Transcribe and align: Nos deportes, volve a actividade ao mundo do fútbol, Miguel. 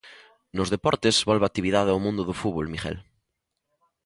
Nos 0.57 0.71
deportes, 0.75 1.25
volve 1.29 1.43
a 1.45 1.49
actividade 1.51 1.91
ao 1.91 2.03
mundo 2.05 2.21
do 2.25 2.35
fútbol, 2.41 2.71
Miguel. 2.73 2.97